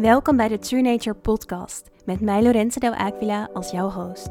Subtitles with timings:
[0.00, 4.28] Welkom bij de True Nature podcast met mij Lorenzo Del Aquila als jouw host.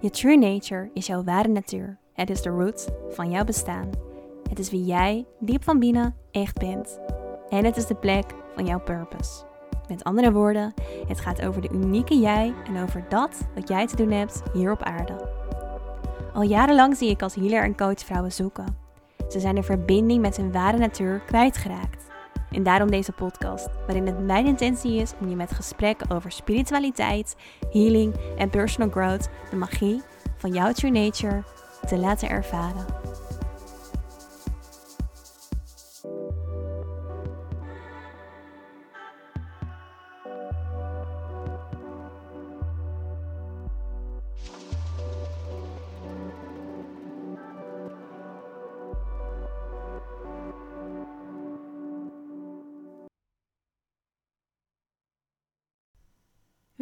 [0.00, 1.98] Je True Nature is jouw ware natuur.
[2.12, 3.90] Het is de root van jouw bestaan.
[4.48, 7.00] Het is wie jij diep van binnen echt bent.
[7.48, 8.24] En het is de plek
[8.54, 9.44] van jouw purpose.
[9.88, 10.74] Met andere woorden,
[11.06, 14.72] het gaat over de unieke jij en over dat wat jij te doen hebt hier
[14.72, 15.28] op aarde.
[16.34, 18.76] Al jarenlang zie ik als healer en coach vrouwen zoeken.
[19.28, 22.07] Ze zijn de verbinding met hun ware natuur kwijtgeraakt.
[22.50, 27.36] En daarom deze podcast, waarin het mijn intentie is om je met gesprekken over spiritualiteit,
[27.72, 30.02] healing en personal growth de magie
[30.36, 31.42] van jouw true nature
[31.86, 33.07] te laten ervaren.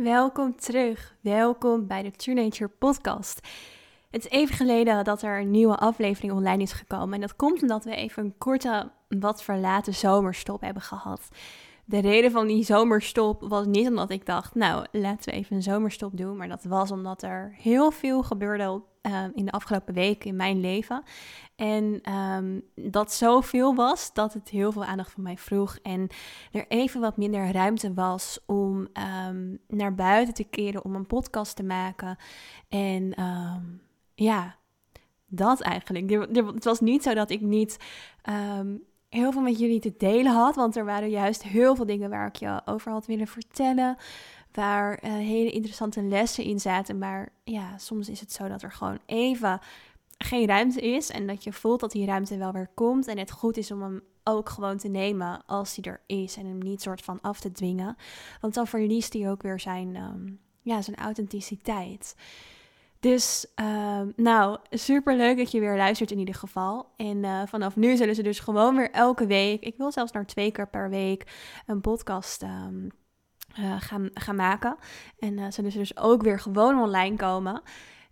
[0.02, 1.16] Welkom terug.
[1.20, 3.48] Welkom bij de True Nature podcast.
[4.10, 7.15] Het is even geleden dat er een nieuwe aflevering online is gekomen.
[7.15, 11.29] En dat komt omdat we even een korte, wat verlaten zomerstop hebben gehad.
[11.85, 15.62] De reden van die zomerstop was niet omdat ik dacht, nou, laten we even een
[15.62, 16.37] zomerstop doen.
[16.37, 20.60] Maar dat was omdat er heel veel gebeurde uh, in de afgelopen weken in mijn
[20.60, 21.02] leven.
[21.57, 25.79] En um, dat zoveel was dat het heel veel aandacht van mij vroeg.
[25.82, 26.09] En
[26.52, 28.88] er even wat minder ruimte was om
[29.29, 32.16] um, naar buiten te keren, om een podcast te maken.
[32.68, 33.15] En
[34.15, 34.57] ja,
[35.26, 36.10] dat eigenlijk.
[36.54, 37.76] Het was niet zo dat ik niet
[39.09, 40.54] heel veel met jullie te delen had.
[40.57, 43.96] Want er waren juist heel veel dingen waar ik je over had willen vertellen
[44.57, 46.99] waar uh, hele interessante lessen in zaten.
[46.99, 49.60] Maar ja, soms is het zo dat er gewoon even
[50.18, 51.10] geen ruimte is.
[51.10, 53.07] En dat je voelt dat die ruimte wel weer komt.
[53.07, 56.37] En het goed is om hem ook gewoon te nemen als die er is.
[56.37, 57.96] En hem niet soort van af te dwingen.
[58.40, 62.15] Want dan verliest hij ook weer zijn, um, ja, zijn authenticiteit.
[63.01, 66.86] Dus uh, nou, super leuk dat je weer luistert in ieder geval.
[66.97, 70.26] En uh, vanaf nu zullen ze dus gewoon weer elke week, ik wil zelfs naar
[70.26, 71.26] twee keer per week,
[71.66, 72.91] een podcast um,
[73.58, 74.76] uh, gaan, gaan maken.
[75.18, 77.62] En uh, zullen ze dus ook weer gewoon online komen.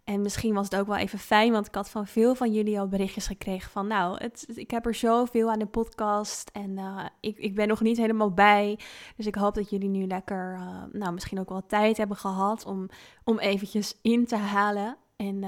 [0.04, 2.80] En misschien was het ook wel even fijn, want ik had van veel van jullie
[2.80, 7.04] al berichtjes gekregen van, nou, het, ik heb er zoveel aan de podcast en uh,
[7.20, 8.78] ik, ik ben nog niet helemaal bij.
[9.16, 10.60] Dus ik hoop dat jullie nu lekker,
[10.92, 12.88] nou, misschien ook wel tijd hebben gehad om,
[13.24, 14.96] om eventjes in te halen.
[15.16, 15.44] En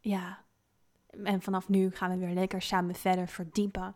[0.00, 0.38] ja,
[1.24, 3.94] en vanaf nu gaan we weer lekker samen verder verdiepen.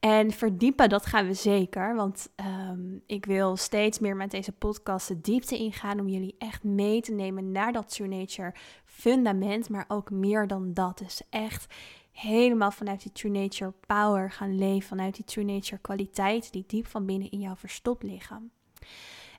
[0.00, 1.94] En verdiepen, dat gaan we zeker.
[1.94, 2.28] Want
[2.70, 7.00] um, ik wil steeds meer met deze podcast de diepte ingaan om jullie echt mee
[7.00, 9.68] te nemen naar dat True Nature fundament.
[9.68, 10.98] Maar ook meer dan dat.
[10.98, 11.74] Dus echt
[12.12, 14.88] helemaal vanuit die True Nature power gaan leven.
[14.88, 18.50] Vanuit die True Nature kwaliteiten die diep van binnen in jou verstopt liggen.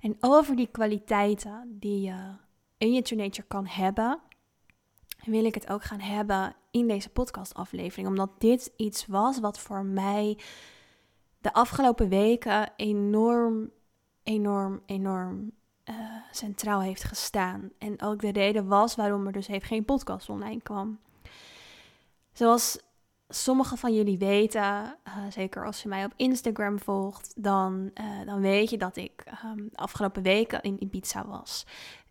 [0.02, 2.16] En over die kwaliteiten die je
[2.78, 4.20] in je True Nature kan hebben,
[5.26, 8.08] wil ik het ook gaan hebben in deze podcastaflevering.
[8.08, 10.38] Omdat dit iets was wat voor mij
[11.42, 13.72] de afgelopen weken enorm,
[14.24, 15.52] enorm, enorm
[15.90, 15.96] uh,
[16.32, 17.72] centraal heeft gestaan.
[17.78, 21.00] En ook de reden was waarom er dus even geen podcast online kwam.
[22.34, 22.80] Zoals
[23.30, 28.42] sommigen van jullie weten, uh, zeker als je mij op Instagram volgt, dan, uh, dan
[28.42, 29.24] weet je dat ik
[29.56, 31.66] de afgelopen weken in Ibiza was.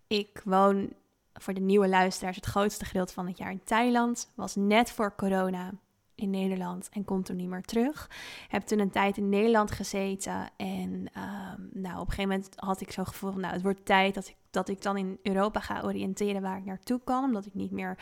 [0.06, 0.93] Ik woon
[1.38, 4.32] voor de nieuwe luisteraars het grootste gedeelte van het jaar in Thailand.
[4.34, 5.72] Was net voor corona
[6.14, 8.10] in Nederland en komt toen niet meer terug.
[8.48, 12.80] Heb toen een tijd in Nederland gezeten en um, nou, op een gegeven moment had
[12.80, 15.60] ik zo gevoel van, nou, het wordt tijd dat ik, dat ik dan in Europa
[15.60, 17.98] ga oriënteren waar ik naartoe kan, omdat ik niet meer,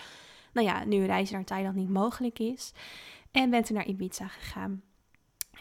[0.52, 2.72] nou ja, nu reizen naar Thailand niet mogelijk is.
[3.30, 4.82] En ben toen naar Ibiza gegaan.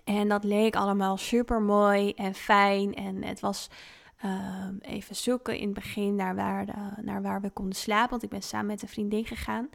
[0.04, 3.70] En dat leek allemaal super mooi en fijn en het was
[4.26, 8.10] um, even zoeken in het begin naar waar, de, naar waar we konden slapen.
[8.10, 9.70] Want ik ben samen met een vriendin gegaan.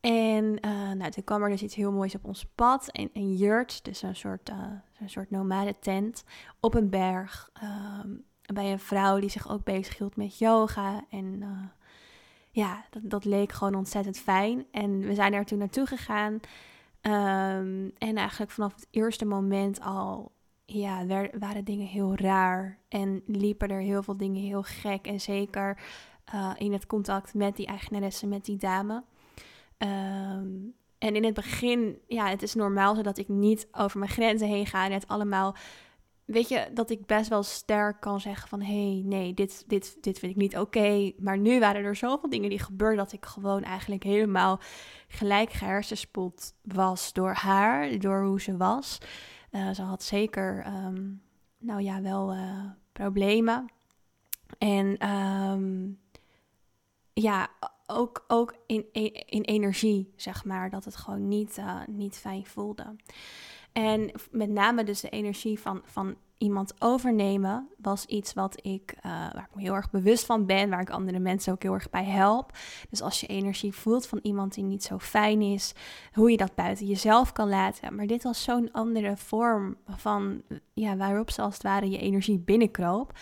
[0.00, 2.88] En uh, nou, toen kwam er dus iets heel moois op ons pad.
[2.92, 4.56] Een, een jurt, dus een soort, uh,
[5.00, 6.24] een soort nomade tent
[6.60, 7.50] op een berg.
[8.02, 8.24] Um,
[8.54, 11.04] bij een vrouw die zich ook bezig hield met yoga.
[11.10, 11.42] En
[12.50, 14.66] ja, dat, dat, leek gewoon ontzettend fijn.
[14.70, 16.32] En we zijn er toen naartoe gegaan.
[16.32, 20.32] Um, en eigenlijk vanaf het eerste moment al
[20.66, 21.06] ja,
[21.38, 25.06] waren dingen heel raar en liepen er heel veel dingen heel gek.
[25.06, 25.78] En zeker
[26.34, 29.04] uh, in het contact met die eigenaresse, met die dame.
[29.78, 34.48] Um, en in het begin, ja, het is normaal zodat ik niet over mijn grenzen
[34.48, 35.56] heen ga en het allemaal.
[36.24, 38.60] Weet je, dat ik best wel sterk kan zeggen van...
[38.60, 41.12] hé, hey, nee, dit, dit, dit vind ik niet oké.
[41.18, 42.98] Maar nu waren er zoveel dingen die gebeurden...
[42.98, 44.60] dat ik gewoon eigenlijk helemaal
[45.08, 47.98] gelijk gehersenspoeld was door haar.
[47.98, 48.98] Door hoe ze was.
[49.50, 51.22] Uh, ze had zeker um,
[51.58, 53.66] nou ja, wel uh, problemen.
[54.58, 55.88] En ehm,
[57.12, 57.48] ja,
[57.86, 58.92] ook, ook in,
[59.26, 62.96] in energie, zeg maar, dat het gewoon niet, uh, niet fijn voelde.
[63.76, 69.02] En met name dus de energie van, van iemand overnemen was iets wat ik, uh,
[69.12, 71.90] waar ik me heel erg bewust van ben, waar ik andere mensen ook heel erg
[71.90, 72.52] bij help.
[72.90, 75.74] Dus als je energie voelt van iemand die niet zo fijn is,
[76.12, 77.94] hoe je dat buiten jezelf kan laten.
[77.94, 80.42] Maar dit was zo'n andere vorm van,
[80.74, 83.12] ja, waarop ze als het ware je energie binnenkroop.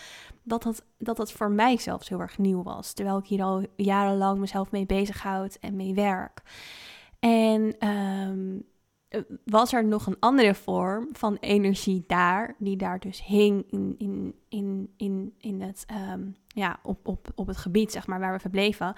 [0.43, 2.93] Dat dat, dat dat voor mij zelfs heel erg nieuw was.
[2.93, 6.41] Terwijl ik hier al jarenlang mezelf mee bezighoud en mee werk.
[7.19, 8.73] En um, eh,
[9.45, 14.35] was er nog een andere vorm van energie daar, die daar dus hing in, in,
[14.49, 18.39] in, in, in het, ehm, ja, op, op, op het gebied, zeg maar, waar we
[18.39, 18.93] verbleven,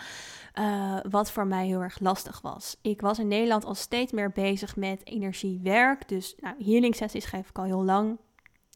[0.59, 2.77] uh, wat voor mij heel erg lastig was.
[2.81, 7.49] Ik was in Nederland al steeds meer bezig met energiewerk, dus nou, healing sessies geef
[7.49, 8.17] ik al heel lang,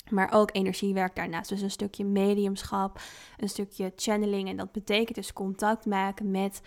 [0.10, 1.50] maar ook energiewerk daarnaast.
[1.50, 3.02] Dus een stukje mediumschap,
[3.38, 4.50] een stukje channeling.
[4.50, 6.62] En dat betekent dus contact maken met,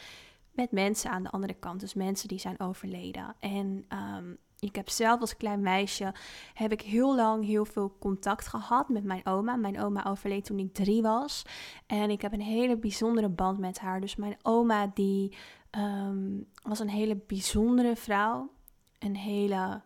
[0.51, 1.81] met mensen aan de andere kant.
[1.81, 3.35] Dus mensen die zijn overleden.
[3.41, 3.85] En
[4.17, 6.15] um, ik heb zelf als klein meisje
[6.55, 9.57] heb ik heel lang heel veel contact gehad met mijn oma.
[9.57, 11.43] Mijn oma overleed toen ik drie was.
[11.87, 14.01] En ik heb een hele bijzondere band met haar.
[14.01, 15.37] Dus mijn oma die
[15.71, 18.51] ehm, was een hele bijzondere vrouw.
[18.99, 19.83] Een hele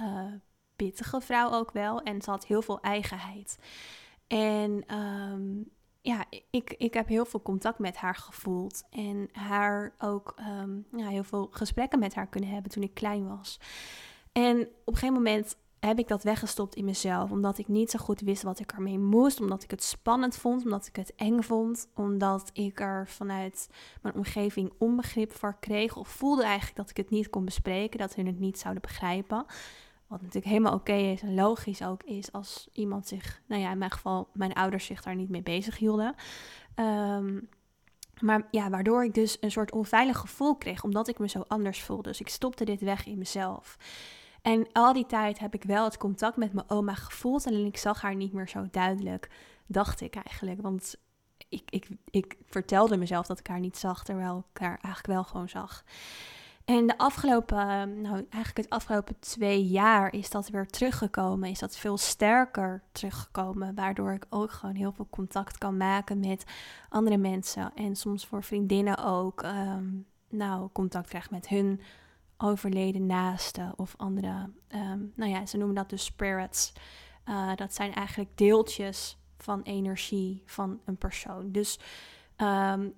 [0.00, 0.32] uh,
[0.76, 2.00] pittige vrouw ook wel.
[2.00, 3.58] En ze had heel veel eigenheid.
[4.26, 5.70] En um,
[6.06, 8.84] ja, ik, ik heb heel veel contact met haar gevoeld.
[8.90, 13.28] En haar ook um, ja, heel veel gesprekken met haar kunnen hebben toen ik klein
[13.28, 13.60] was.
[14.32, 17.30] En op een gegeven moment heb ik dat weggestopt in mezelf.
[17.30, 19.40] Omdat ik niet zo goed wist wat ik ermee moest.
[19.40, 20.64] Omdat ik het spannend vond.
[20.64, 21.88] Omdat ik het eng vond.
[21.94, 23.70] Omdat ik er vanuit
[24.02, 25.96] mijn omgeving onbegrip voor kreeg.
[25.96, 27.98] Of voelde eigenlijk dat ik het niet kon bespreken.
[27.98, 29.44] Dat hun het niet zouden begrijpen.
[30.06, 33.78] Wat natuurlijk helemaal oké is en logisch ook is als iemand zich, nou ja, in
[33.78, 36.14] mijn geval mijn ouders zich daar niet mee bezig hielden.
[36.74, 37.40] Ehm,
[38.20, 41.82] maar ja, waardoor ik dus een soort onveilig gevoel kreeg, omdat ik me zo anders
[41.82, 42.08] voelde.
[42.08, 43.76] Dus ik stopte dit weg in mezelf.
[44.42, 47.46] En al die tijd heb ik wel het contact met mijn oma gevoeld.
[47.46, 49.30] Alleen ik zag haar niet meer zo duidelijk,
[49.66, 50.62] dacht ik eigenlijk.
[50.62, 50.96] Want
[51.48, 55.24] ik, ik, ik vertelde mezelf dat ik haar niet zag, terwijl ik haar eigenlijk wel
[55.24, 55.84] gewoon zag.
[56.66, 61.50] En de afgelopen, nou eigenlijk het afgelopen twee jaar is dat weer teruggekomen.
[61.50, 63.74] Is dat veel sterker teruggekomen.
[63.74, 66.44] Waardoor ik ook gewoon heel veel contact kan maken met
[66.88, 67.72] andere mensen.
[67.74, 69.42] En soms voor vriendinnen ook.
[69.42, 69.84] Ehm,
[70.28, 71.80] nou, contact krijg met hun
[72.36, 74.50] overleden naasten of andere.
[74.68, 76.72] Ehm, nou ja, ze noemen dat dus spirits.
[77.28, 81.52] Uh, dat zijn eigenlijk deeltjes van energie van een persoon.
[81.52, 81.78] Dus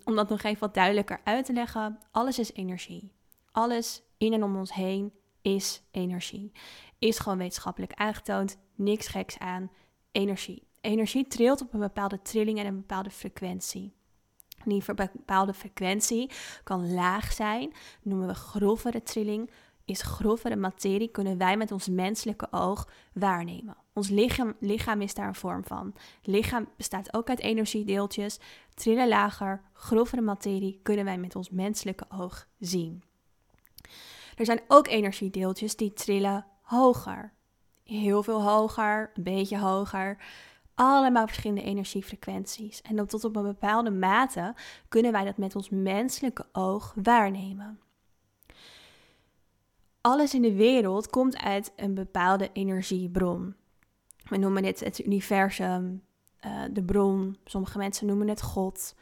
[0.04, 3.16] om dat nog even wat duidelijker uit te leggen: alles is energie
[3.52, 5.12] alles in en om ons heen
[5.42, 6.52] is energie.
[6.98, 9.70] Is gewoon wetenschappelijk aangetoond, niks geks aan,
[10.12, 10.66] energie.
[10.80, 13.92] Energie trilt op een bepaalde trilling en een bepaalde frequentie.
[14.64, 16.30] Die bepaalde frequentie
[16.64, 17.72] kan laag zijn,
[18.02, 19.50] noemen we grovere trilling.
[19.84, 23.76] Is grovere materie kunnen wij met ons menselijke oog waarnemen.
[23.92, 25.94] Ons lichaam, lichaam is daar een vorm van.
[26.22, 28.38] Lichaam bestaat ook uit energiedeeltjes.
[28.74, 33.02] Trillen lager, grovere materie kunnen wij met ons menselijke oog zien.
[34.38, 37.32] Er zijn ook energiedeeltjes die trillen hoger.
[37.84, 40.18] Heel veel hoger, een beetje hoger.
[40.74, 42.82] Allemaal verschillende energiefrequenties.
[42.82, 44.54] En tot op een bepaalde mate
[44.88, 47.80] kunnen wij dat met ons menselijke oog waarnemen.
[50.00, 53.54] Alles in de wereld komt uit een bepaalde energiebron.
[54.28, 56.02] We noemen dit het universum,
[56.46, 57.36] uh, de bron.
[57.44, 58.94] Sommige mensen noemen het God.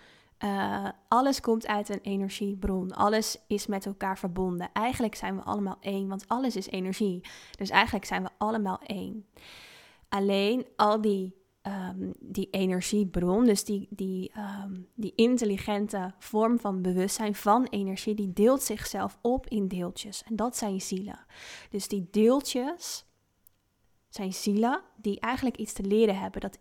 [0.45, 2.93] Uh, alles komt uit een energiebron.
[2.93, 4.73] Alles is met elkaar verbonden.
[4.73, 7.21] Eigenlijk zijn we allemaal één, want alles is energie.
[7.59, 9.27] Dus eigenlijk zijn we allemaal één.
[10.09, 14.33] Alleen al die, um, die energiebron, dus die, die,
[14.65, 20.23] um, die intelligente vorm van bewustzijn van energie, die deelt zichzelf op in deeltjes.
[20.23, 21.27] En dat zijn zielen.
[21.71, 23.06] Dus die deeltjes
[24.17, 26.41] zijn zielen die eigenlijk iets te leren hebben.
[26.41, 26.59] Dat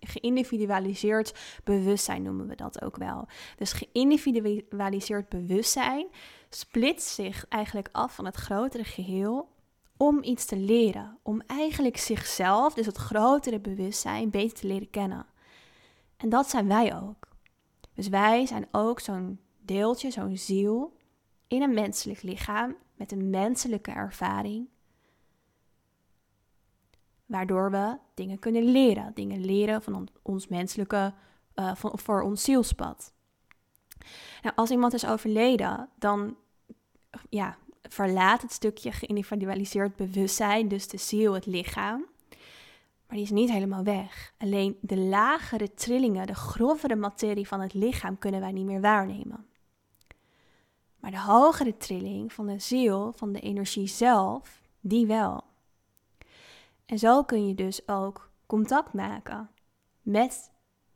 [0.00, 3.26] geïndividualiseerd bewustzijn noemen we dat ook wel.
[3.56, 6.06] Dus geïndividualiseerd bewustzijn
[6.50, 9.48] splitst zich eigenlijk af van het grotere geheel
[9.96, 11.18] om iets te leren.
[11.22, 15.26] Om eigenlijk zichzelf, dus het grotere bewustzijn, beter te leren kennen.
[16.16, 17.28] En dat zijn wij ook.
[17.94, 20.96] Dus wij zijn ook zo'n deeltje, zo'n ziel
[21.48, 24.68] in een menselijk lichaam met een menselijke ervaring
[27.28, 29.10] waardoor we dingen kunnen leren.
[29.14, 31.14] Dingen leren van ons menselijke,
[31.54, 33.12] uh, van, voor ons zielspad.
[34.42, 36.36] Nou, als iemand is overleden, dan
[37.28, 42.06] ja, verlaat het stukje geïndividualiseerd bewustzijn, dus de ziel, het lichaam.
[43.06, 44.34] Maar die is niet helemaal weg.
[44.38, 49.46] Alleen de lagere trillingen, de grovere materie van het lichaam kunnen wij niet meer waarnemen.
[51.00, 55.47] Maar de hogere trilling van de ziel, van de energie zelf, die wel.
[56.88, 59.50] En zo kun je dus ook contact maken
[60.02, 60.52] met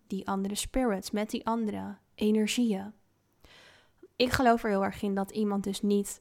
[0.07, 2.93] die andere spirits, met die andere energieën.
[4.17, 6.21] Ik geloof er heel erg in dat iemand dus niet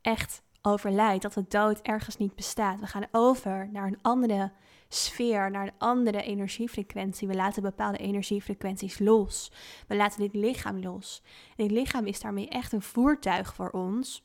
[0.00, 2.80] echt overlijdt, dat de dood ergens niet bestaat.
[2.80, 4.52] We gaan over naar een andere
[4.88, 7.28] sfeer, naar een andere energiefrequentie.
[7.28, 9.52] We laten bepaalde energiefrequenties los.
[9.86, 11.22] We laten dit lichaam los.
[11.56, 14.24] Dit lichaam is daarmee echt een voertuig voor ons.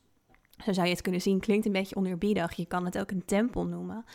[0.64, 1.40] Zo zou je het kunnen zien.
[1.40, 2.54] Klinkt een beetje oneerbiedig.
[2.54, 4.06] Je kan het ook een tempel noemen.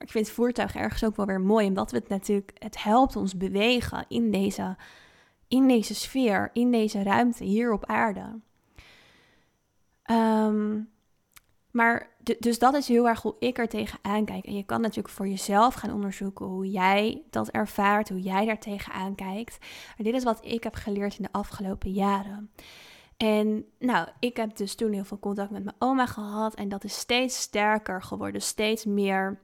[0.00, 3.36] Ik vind het voertuig ergens ook wel weer mooi, omdat het natuurlijk, het helpt ons
[3.36, 4.76] bewegen in deze,
[5.48, 8.40] in deze sfeer, in deze ruimte hier op aarde.
[10.10, 10.90] Um,
[11.70, 14.44] maar dus dat is heel erg hoe ik er tegenaan kijk.
[14.44, 18.58] En je kan natuurlijk voor jezelf gaan onderzoeken hoe jij dat ervaart, hoe jij daar
[18.58, 19.58] tegenaan kijkt.
[19.60, 22.50] Maar dit is wat ik heb geleerd in de afgelopen jaren.
[23.16, 26.54] En nou, ik heb dus toen heel veel contact met mijn oma gehad.
[26.54, 28.42] En dat is steeds sterker geworden.
[28.42, 29.40] Steeds meer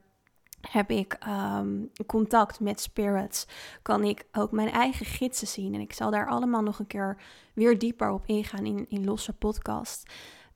[0.71, 3.47] heb ik um, contact met spirits.
[3.81, 5.73] Kan ik ook mijn eigen gidsen zien.
[5.73, 7.17] En ik zal daar allemaal nog een keer
[7.53, 10.03] weer dieper op ingaan in, in losse podcast.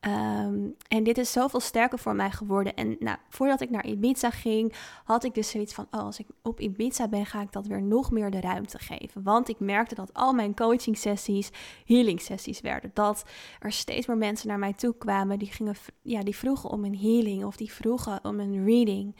[0.01, 2.75] Ehm, en dit is zoveel sterker voor mij geworden.
[2.75, 6.27] En nou, voordat ik naar Ibiza ging, had ik dus zoiets van: oh, als ik
[6.41, 9.23] op Ibiza ben, ga ik dat weer nog meer de ruimte geven.
[9.23, 11.49] Want ik merkte dat al mijn coaching sessies
[11.85, 12.91] healing sessies werden.
[12.93, 13.23] Dat
[13.59, 16.97] er steeds meer mensen naar mij toe kwamen die, gingen, ja, die vroegen om een
[16.97, 19.15] healing of die vroegen om een reading.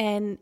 [0.00, 0.38] En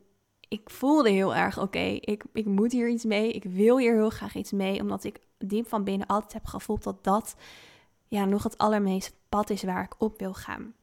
[0.48, 3.32] ik voelde heel erg: oké, ik, ik moet hier iets mee.
[3.32, 6.82] Ik wil hier heel graag iets mee, omdat ik diep van binnen altijd heb gevoeld
[6.82, 7.36] dat dat
[8.08, 10.74] ja, nog het allermeest pad is waar ik op wil gaan.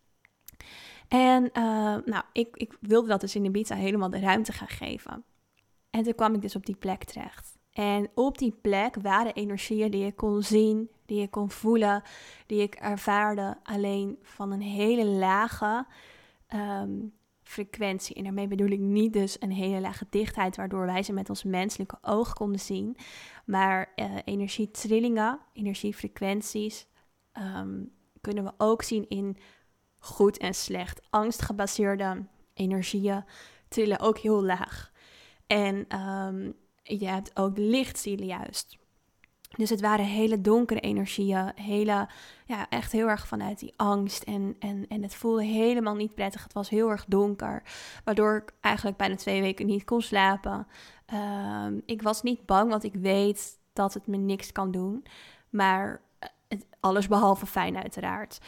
[1.08, 4.67] En uh, nou, ik, ik wilde dat dus in de pizza helemaal de ruimte gaan
[4.67, 5.24] geven.
[5.89, 7.58] En toen kwam ik dus op die plek terecht.
[7.72, 12.03] En op die plek waren energieën die ik kon zien, die ik kon voelen,
[12.46, 15.86] die ik ervaarde, alleen van een hele lage
[16.53, 17.13] um,
[17.46, 18.16] frequentie.
[18.16, 21.44] En daarmee bedoel ik niet dus een hele lage dichtheid, waardoor wij ze met ons
[21.44, 22.98] menselijke oog konden zien,
[23.46, 26.88] maar uh, energietrillingen, energiefrequenties,
[27.58, 29.38] um, kunnen we ook zien in
[29.98, 31.02] goed en slecht.
[31.10, 33.24] Angstgebaseerde energieën
[33.68, 34.92] trillen ook heel laag.
[35.48, 38.78] En um, je hebt ook lichtzielen juist.
[39.58, 42.08] Dus het waren hele donkere energieën, hele,
[42.46, 44.24] ja, echt heel erg vanuit die angst.
[44.24, 46.44] En, en, en het voelde helemaal niet prettig.
[46.44, 47.64] Het was heel erg donker,
[48.04, 50.68] waardoor ik eigenlijk bijna twee weken niet kon slapen.
[51.14, 55.06] Um, ik was niet bang, want ik weet dat het me niks kan doen.
[55.50, 56.02] Maar
[56.80, 58.40] alles behalve fijn, uiteraard.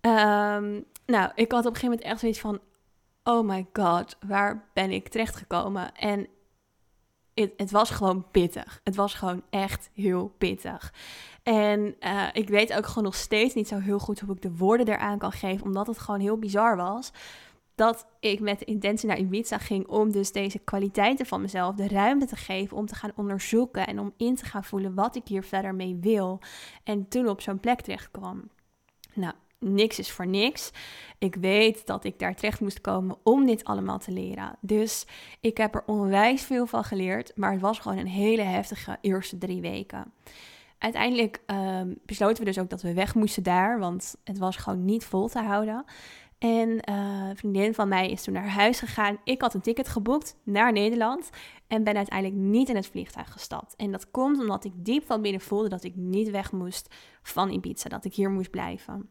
[0.00, 2.60] Ehm, nou, ik had op een gegeven moment echt zoiets van:
[3.24, 5.94] oh my god, waar ben ik terechtgekomen?
[5.94, 6.26] En
[7.34, 8.80] het, was gewoon pittig.
[8.84, 10.92] Het was gewoon echt heel pittig.
[11.42, 14.56] En uh, ik weet ook gewoon nog steeds niet zo heel goed hoe ik de
[14.56, 17.12] woorden eraan kan geven, omdat het gewoon heel bizar was
[17.74, 21.88] dat ik met de intentie naar Ibiza ging om dus deze kwaliteiten van mezelf de
[21.88, 25.28] ruimte te geven om te gaan onderzoeken en om in te gaan voelen wat ik
[25.28, 26.40] hier verder mee wil.
[26.84, 28.50] En toen op zo'n plek terecht kwam.
[29.14, 29.34] Nou,
[29.64, 30.70] niks is voor niks.
[31.18, 34.56] Ik weet dat ik daar terecht moest komen om dit allemaal te leren.
[34.60, 35.06] Dus
[35.40, 39.38] ik heb er onwijs veel van geleerd, maar het was gewoon een hele heftige eerste
[39.38, 40.12] drie weken.
[40.78, 44.84] Uiteindelijk um, besloten we dus ook dat we weg moesten daar, want het was gewoon
[44.84, 45.84] niet vol te houden.
[46.38, 49.18] En uh, een vriendin van mij is toen naar huis gegaan.
[49.24, 51.30] Ik had een ticket geboekt naar Nederland
[51.66, 53.76] en ben uiteindelijk niet in het vliegtuig gestapt.
[53.76, 57.50] En dat komt omdat ik diep van binnen voelde dat ik niet weg moest van
[57.50, 59.08] Ibiza, dat ik hier moest blijven.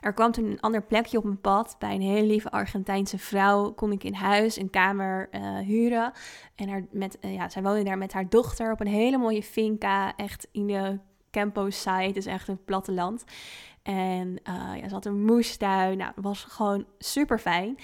[0.00, 1.76] Er kwam toen een ander plekje op mijn pad.
[1.78, 6.12] Bij een hele lieve Argentijnse vrouw kon ik in huis een kamer uh, huren.
[6.54, 9.42] En haar met, uh, ja, zij woonde daar met haar dochter op een hele mooie
[9.42, 10.16] finca.
[10.16, 10.98] Echt in de
[11.30, 13.24] Campo site, dus echt een platteland.
[13.82, 15.98] En uh, ja, ze had een moestuin.
[15.98, 17.78] Nou, het was gewoon super fijn.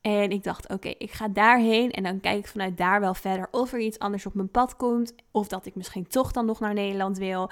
[0.00, 3.48] En ik dacht, oké, ik ga daarheen en dan kijk ik vanuit daar wel verder
[3.50, 5.14] of er iets anders op mijn pad komt.
[5.30, 7.50] Of dat ik misschien toch dan nog naar Nederland wil.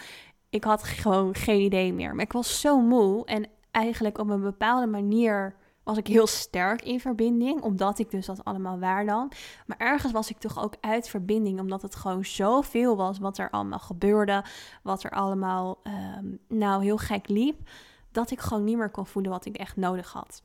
[0.50, 2.14] Ik had gewoon geen idee meer.
[2.14, 6.82] Maar ik was zo moe en eigenlijk op een bepaalde manier was ik heel sterk
[6.82, 9.28] in verbinding, omdat ik dus dat allemaal waarnam.
[9.66, 13.50] Maar ergens was ik toch ook uit verbinding, omdat het gewoon zoveel was wat er
[13.50, 14.44] allemaal gebeurde,
[14.82, 15.80] wat er allemaal
[16.18, 17.68] um, nou heel gek liep
[18.12, 20.42] dat ik gewoon niet meer kon voelen wat ik echt nodig had.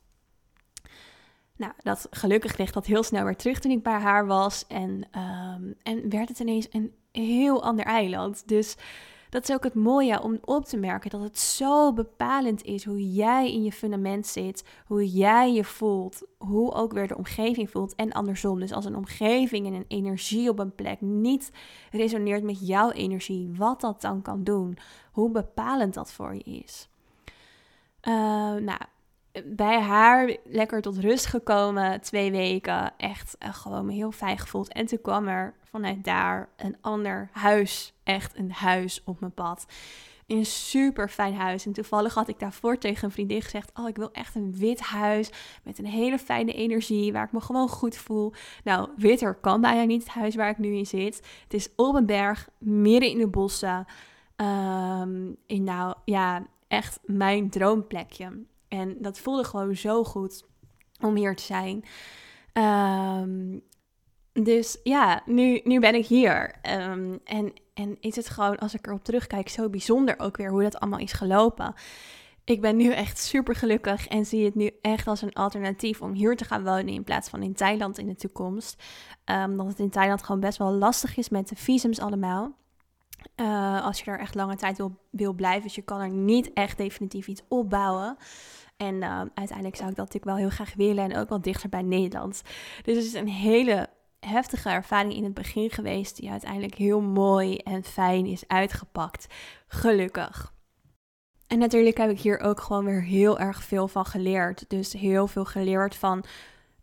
[1.56, 4.66] Nou, dat, gelukkig kreeg dat heel snel weer terug toen ik bij haar was.
[4.66, 8.48] En, um, en werd het ineens een heel ander eiland.
[8.48, 8.76] Dus
[9.30, 13.12] dat is ook het mooie om op te merken dat het zo bepalend is hoe
[13.12, 17.94] jij in je fundament zit, hoe jij je voelt, hoe ook weer de omgeving voelt
[17.94, 18.60] en andersom.
[18.60, 21.50] Dus als een omgeving en een energie op een plek niet
[21.90, 24.78] resoneert met jouw energie, wat dat dan kan doen,
[25.12, 26.88] hoe bepalend dat voor je is.
[28.02, 28.14] Uh,
[28.54, 28.78] nou,
[29.44, 32.92] bij haar lekker tot rust gekomen, twee weken.
[32.96, 34.72] Echt uh, gewoon me heel fijn gevoeld.
[34.72, 39.66] En toen kwam er vanuit daar een ander huis, echt een huis op mijn pad.
[40.26, 41.66] Een super fijn huis.
[41.66, 44.80] En toevallig had ik daarvoor tegen een vriendin gezegd: Oh, ik wil echt een wit
[44.80, 45.30] huis
[45.62, 48.32] met een hele fijne energie, waar ik me gewoon goed voel.
[48.64, 51.16] Nou, witter kan bijna niet het huis waar ik nu in zit.
[51.42, 53.86] Het is op een berg, midden in de bossen.
[54.36, 58.44] Um, in nou ja, echt mijn droomplekje.
[58.68, 60.44] En dat voelde gewoon zo goed
[61.00, 61.84] om hier te zijn.
[62.52, 63.62] Um,
[64.42, 66.54] dus ja, nu, nu ben ik hier.
[66.80, 70.62] Um, en, en is het gewoon, als ik erop terugkijk, zo bijzonder ook weer hoe
[70.62, 71.74] dat allemaal is gelopen.
[72.44, 76.12] Ik ben nu echt super gelukkig en zie het nu echt als een alternatief om
[76.12, 78.82] hier te gaan wonen in plaats van in Thailand in de toekomst.
[79.24, 82.56] Um, dat het in Thailand gewoon best wel lastig is met de visums allemaal.
[83.36, 85.62] Uh, als je er echt lange tijd wil, wil blijven.
[85.62, 88.16] Dus je kan er niet echt definitief iets opbouwen.
[88.76, 91.68] En uh, uiteindelijk zou ik dat natuurlijk wel heel graag willen en ook wel dichter
[91.68, 92.42] bij Nederland.
[92.82, 93.88] Dus het is een hele
[94.20, 99.26] heftige ervaring in het begin geweest, die uiteindelijk heel mooi en fijn is uitgepakt.
[99.66, 100.52] Gelukkig.
[101.46, 104.64] En natuurlijk heb ik hier ook gewoon weer heel erg veel van geleerd.
[104.68, 106.24] Dus heel veel geleerd van,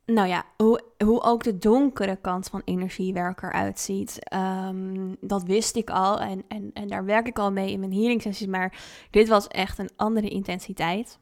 [0.06, 4.20] nou ja, hoe, hoe ook de donkere kant van energiewerk eruit ziet.
[4.34, 7.94] Um, dat wist ik al en, en, en daar werk ik al mee in mijn
[7.94, 8.48] healing sessies.
[8.48, 8.78] Maar
[9.12, 11.20] dit was echt een andere intensiteit.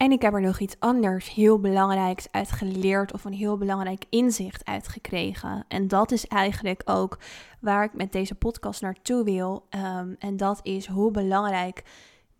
[0.00, 4.04] En ik heb er nog iets anders heel belangrijks uit geleerd of een heel belangrijk
[4.08, 5.64] inzicht uit gekregen.
[5.68, 7.18] En dat is eigenlijk ook
[7.58, 9.66] waar ik met deze podcast naartoe wil.
[9.70, 11.84] Um, en dat is hoe belangrijk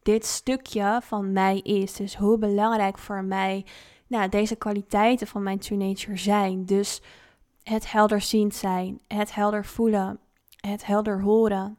[0.03, 1.93] dit stukje van mij is.
[1.93, 3.65] Dus hoe belangrijk voor mij
[4.07, 6.65] nou, deze kwaliteiten van mijn true nature zijn.
[6.65, 7.03] Dus
[7.63, 10.19] het helderziend zijn, het helder voelen,
[10.61, 11.79] het helder horen,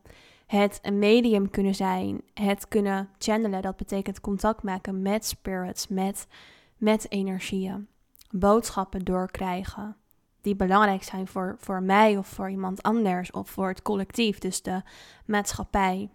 [0.52, 6.28] het een medium kunnen zijn, het kunnen channelen, dat betekent contact maken met spirits, met,
[6.78, 7.88] met energieën,
[8.30, 9.96] boodschappen doorkrijgen
[10.42, 14.62] die belangrijk zijn voor, voor mij of voor iemand anders of voor het collectief, dus
[14.62, 14.82] de
[15.26, 16.10] maatschappij.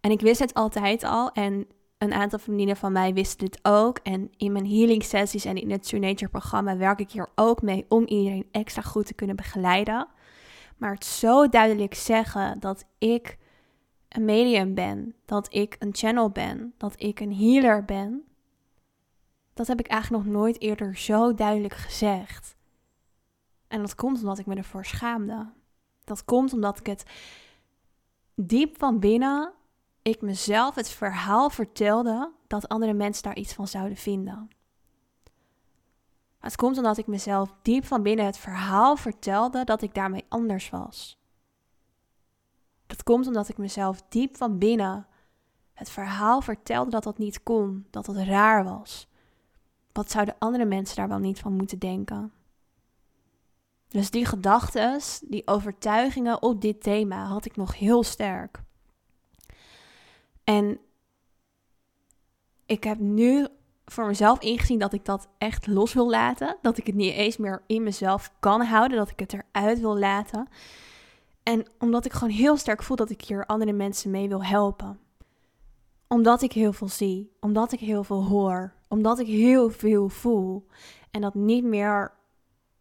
[0.00, 1.66] En ik wist het altijd al en
[1.98, 3.98] een aantal vriendinnen van mij wisten dit ook.
[4.02, 7.62] En in mijn healing sessies en in het True Nature programma werk ik hier ook
[7.62, 10.08] mee om iedereen extra goed te kunnen begeleiden.
[10.76, 13.38] Maar het zo duidelijk zeggen dat ik
[14.08, 18.24] een medium ben, dat ik een channel ben, dat ik een healer ben,
[19.54, 22.56] dat heb ik eigenlijk nog nooit eerder zo duidelijk gezegd.
[23.68, 25.52] En dat komt omdat ik me ervoor schaamde.
[26.04, 27.04] Dat komt omdat ik het
[28.34, 29.52] diep van binnen,
[30.02, 34.48] ik mezelf het verhaal vertelde dat andere mensen daar iets van zouden vinden.
[36.46, 40.70] Het komt omdat ik mezelf diep van binnen het verhaal vertelde dat ik daarmee anders
[40.70, 41.18] was.
[42.86, 45.06] Dat komt omdat ik mezelf diep van binnen
[45.72, 49.08] het verhaal vertelde dat dat niet kon, dat dat raar was.
[49.92, 52.32] Wat zouden andere mensen daar wel niet van moeten denken?
[53.88, 58.62] Dus die gedachten, die overtuigingen op dit thema had ik nog heel sterk.
[60.44, 60.78] En
[62.66, 63.46] ik heb nu
[63.86, 66.56] voor mezelf ingezien dat ik dat echt los wil laten.
[66.62, 68.96] Dat ik het niet eens meer in mezelf kan houden.
[68.96, 70.48] Dat ik het eruit wil laten.
[71.42, 74.98] En omdat ik gewoon heel sterk voel dat ik hier andere mensen mee wil helpen.
[76.08, 77.32] Omdat ik heel veel zie.
[77.40, 78.72] Omdat ik heel veel hoor.
[78.88, 80.66] Omdat ik heel veel voel.
[81.10, 82.12] En dat niet meer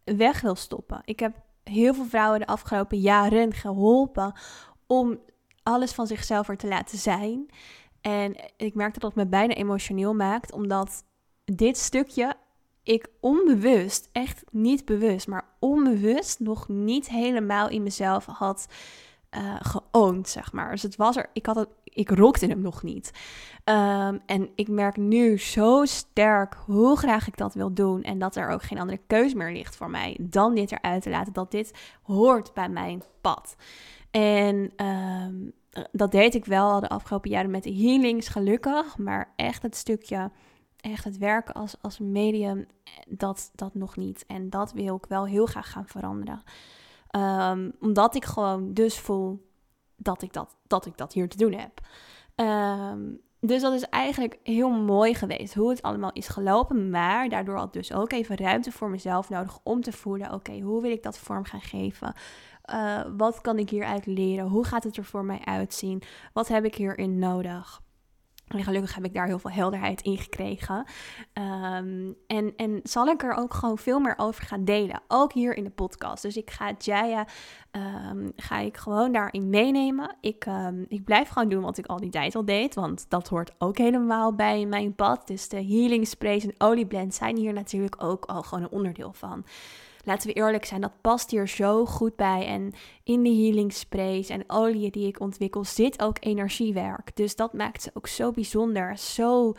[0.03, 1.01] weg wil stoppen.
[1.03, 4.33] Ik heb heel veel vrouwen de afgelopen jaren geholpen
[4.87, 5.19] om
[5.63, 7.49] alles van zichzelf er te laten zijn.
[8.05, 11.03] En ik merkte dat het me bijna emotioneel maakt, omdat
[11.45, 12.35] dit stukje
[12.83, 18.67] ik onbewust, echt niet bewust, maar onbewust nog niet helemaal in mezelf had
[19.37, 20.71] uh, geoond, zeg maar.
[20.71, 23.11] Dus het was er, ik had het, ik rookte hem nog niet.
[23.63, 28.35] Um, en ik merk nu zo sterk hoe graag ik dat wil doen en dat
[28.35, 31.51] er ook geen andere keus meer ligt voor mij dan dit eruit te laten, dat
[31.51, 33.55] dit hoort bij mijn pad.
[34.11, 35.53] En um,
[35.91, 38.97] dat deed ik wel al de afgelopen jaren met de healings, gelukkig.
[38.97, 40.31] Maar echt het stukje,
[40.77, 42.65] echt het werken als, als medium,
[43.07, 44.25] dat, dat nog niet.
[44.27, 46.43] En dat wil ik wel heel graag gaan veranderen.
[47.51, 49.49] Um, omdat ik gewoon dus voel
[49.95, 51.81] dat ik dat, dat ik dat hier te doen heb.
[52.35, 56.89] Um, dus dat is eigenlijk heel mooi geweest hoe het allemaal is gelopen.
[56.89, 60.81] Maar daardoor had dus ook even ruimte voor mezelf nodig om te voelen: oké, hoe
[60.81, 62.13] wil ik dat vorm gaan geven?
[62.73, 64.47] Uh, wat kan ik hieruit leren?
[64.47, 66.01] Hoe gaat het er voor mij uitzien?
[66.33, 67.83] Wat heb ik hierin nodig?
[68.47, 70.85] En gelukkig heb ik daar heel veel helderheid in gekregen.
[71.33, 75.01] Ehm, en, en zal ik er ook gewoon veel meer over gaan delen.
[75.07, 76.21] Ook hier in de podcast.
[76.21, 77.27] Dus ik ga Jaya
[77.71, 80.15] um, ga ik gewoon daarin meenemen.
[80.21, 82.75] Ik, um, ik blijf gewoon doen wat ik al die tijd al deed.
[82.75, 85.27] Want dat hoort ook helemaal bij mijn pad.
[85.27, 89.45] Dus de healing sprays en olieblends zijn hier natuurlijk ook al gewoon een onderdeel van
[90.05, 92.45] laten we eerlijk zijn, dat past hier zo goed bij.
[92.45, 97.15] En in de healing sprays en oliën die ik ontwikkel zit ook energiewerk.
[97.15, 99.53] Dus dat maakt ze ook zo bijzonder, zo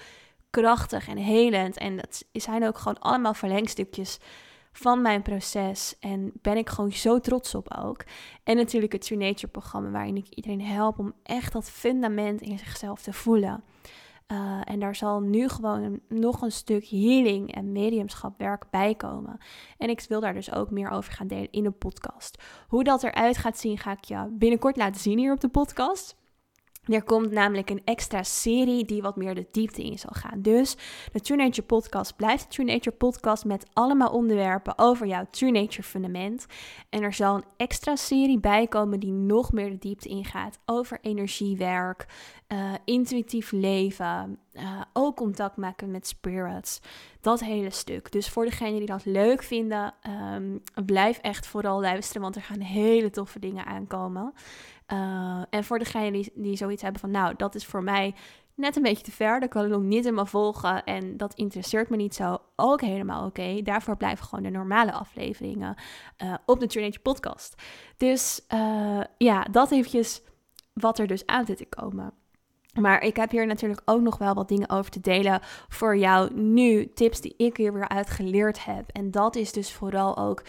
[0.50, 1.76] krachtig en helend.
[1.78, 4.18] En dat zijn ook gewoon allemaal verlengstukjes
[4.72, 5.96] van mijn proces.
[6.00, 8.04] En ben ik gewoon zo trots op ook.
[8.44, 12.58] En natuurlijk het True Nature programma waarin ik iedereen help om echt dat fundament in
[12.58, 13.64] zichzelf te voelen.
[14.32, 19.38] Uh, en daar zal nu gewoon nog een stuk healing en mediumschapwerk bij komen.
[19.78, 22.42] En ik wil daar dus ook meer over gaan delen in de podcast.
[22.68, 26.16] Hoe dat eruit gaat zien, ga ik je binnenkort laten zien hier op de podcast.
[26.86, 30.42] Er komt namelijk een extra serie die wat meer de diepte in zal gaan.
[30.42, 30.76] Dus
[31.12, 35.50] de True Nature Podcast blijft de True Nature Podcast met allemaal onderwerpen over jouw True
[35.50, 36.46] Nature fundament.
[36.90, 40.98] En er zal een extra serie bij komen die nog meer de diepte ingaat over
[41.02, 42.06] energiewerk,
[42.48, 46.80] uh, intuïtief leven, uh, ook contact maken met spirits.
[47.20, 48.12] Dat hele stuk.
[48.12, 49.94] Dus voor degenen die dat leuk vinden,
[50.34, 54.32] um, blijf echt vooral luisteren, want er gaan hele toffe dingen aankomen.
[54.92, 58.14] Uh, en voor degenen die, die zoiets hebben van, nou, dat is voor mij
[58.54, 59.40] net een beetje te ver.
[59.40, 62.38] Dat kan ik nog niet helemaal volgen en dat interesseert me niet zo.
[62.56, 63.62] Ook helemaal oké.
[63.62, 65.76] Daarvoor blijven gewoon de normale afleveringen
[66.22, 67.62] uh, op de Teenage Podcast.
[67.96, 70.22] Dus uh, ja, dat eventjes
[70.72, 72.12] wat er dus aan zit te komen.
[72.80, 76.34] Maar ik heb hier natuurlijk ook nog wel wat dingen over te delen voor jou
[76.34, 76.92] nu.
[76.92, 78.90] Tips die ik hier weer uitgeleerd heb.
[78.90, 80.42] En dat is dus vooral ook,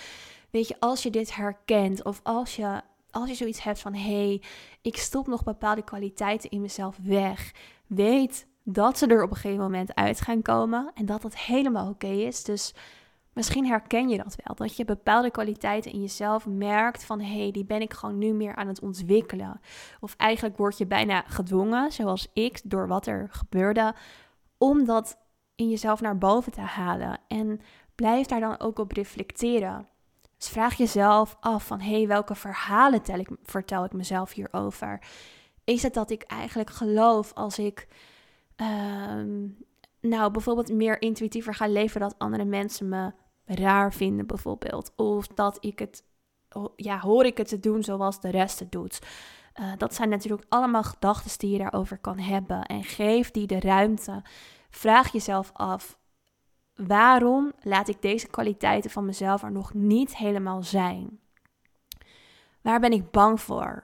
[0.50, 2.82] weet je, als je dit herkent of als je,
[3.22, 4.42] als je zoiets hebt van hé, hey,
[4.82, 7.54] ik stop nog bepaalde kwaliteiten in mezelf weg.
[7.88, 11.90] Weet dat ze er op een gegeven moment uit gaan komen en dat dat helemaal
[11.90, 12.44] oké is.
[12.44, 12.74] Dus
[13.38, 17.52] Misschien herken je dat wel, dat je bepaalde kwaliteiten in jezelf merkt van hé, hey,
[17.52, 19.60] die ben ik gewoon nu meer aan het ontwikkelen.
[20.00, 23.94] Of eigenlijk word je bijna gedwongen, zoals ik, door wat er gebeurde,
[24.58, 25.18] om dat
[25.56, 27.20] in jezelf naar boven te halen.
[27.28, 27.62] En
[27.96, 29.88] blijf daar dan ook op reflecteren.
[30.38, 35.02] Dus vraag jezelf af van hé, hey, welke verhalen tel ik, vertel ik mezelf hierover?
[35.64, 37.88] Is het dat ik eigenlijk geloof als ik
[38.56, 39.48] ehm,
[40.02, 43.12] nou bijvoorbeeld meer intuïtiever ga leven dat andere mensen me
[43.46, 44.94] raar vinden bijvoorbeeld.
[44.96, 46.04] Of dat ik het,
[46.76, 49.00] ja, hoor ik het te doen zoals de rest het doet.
[49.60, 52.62] Uh, dat zijn natuurlijk allemaal gedachten die je daarover kan hebben.
[52.64, 54.22] En geef die de ruimte.
[54.70, 55.98] Vraag jezelf af,
[56.78, 61.20] waarom laat ik deze kwaliteiten van mezelf er nog niet helemaal zijn?
[62.62, 63.84] Waar ben ik bang voor?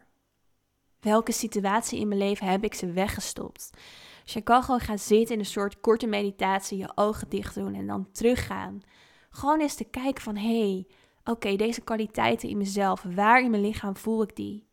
[1.00, 3.70] Welke situatie in mijn leven heb ik ze weggestopt?
[4.24, 7.74] Dus je kan gewoon gaan zitten in een soort korte meditatie, je ogen dicht doen
[7.74, 8.82] en dan teruggaan
[9.34, 10.88] gewoon eens te kijken van, hé, hey,
[11.24, 14.68] oké, deze kwaliteiten in mezelf, waar in mijn lichaam voel ik die?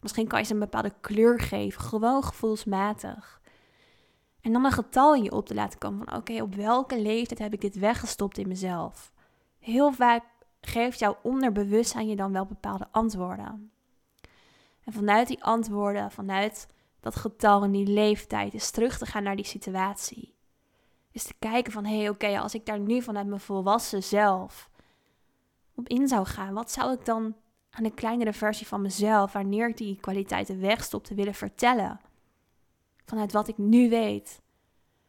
[0.00, 3.40] Misschien kan je ze een bepaalde kleur geven, gewoon gevoelsmatig.
[4.42, 7.38] En dan een getal in je op te laten komen van, oké, op welke leeftijd
[7.38, 9.12] heb ik dit weggestopt in mezelf?
[9.58, 10.24] Heel vaak
[10.60, 13.70] geeft jouw onderbewustzijn je dan wel bepaalde antwoorden.
[14.84, 16.68] En vanuit die antwoorden, vanuit
[17.00, 20.34] dat getal en die leeftijd, is terug te gaan naar die situatie.
[21.10, 24.70] Is te kijken van, hé, hey, oké, als ik daar nu vanuit mijn volwassen zelf
[25.74, 27.34] op in zou gaan, wat zou ik dan
[27.70, 32.00] aan een kleinere versie van mezelf, wanneer ik die kwaliteiten wegstop, te willen vertellen?
[33.04, 34.40] Vanuit wat ik nu weet.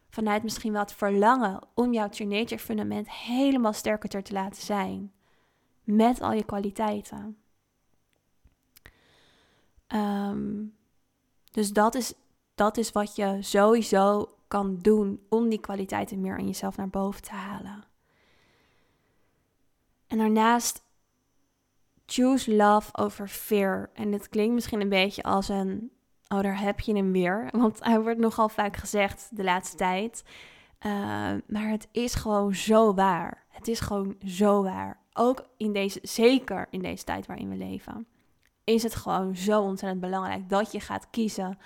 [0.09, 5.13] Vanuit misschien wat verlangen om jouw True Nature fundament helemaal sterker te laten zijn.
[5.83, 7.37] Met al je kwaliteiten.
[9.87, 10.65] Ehm,
[11.51, 12.13] dus dat is,
[12.55, 17.21] dat is wat je sowieso kan doen om die kwaliteiten meer in jezelf naar boven
[17.21, 17.83] te halen.
[20.07, 20.83] En daarnaast
[22.05, 23.89] choose love over fear.
[23.93, 25.91] En dit klinkt misschien een beetje als een,
[26.33, 27.49] oh daar heb je hem weer.
[27.51, 30.23] Want hij wordt nogal vaak gezegd de laatste tijd.
[30.85, 30.91] Uh,
[31.47, 33.45] maar het is gewoon zo waar.
[33.49, 34.99] Het is gewoon zo waar.
[35.13, 38.07] Ook in deze, zeker in deze tijd waarin we leven,
[38.63, 41.57] is het gewoon zo ontzettend belangrijk dat je gaat kiezen